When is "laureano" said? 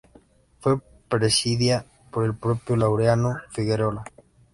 2.75-3.37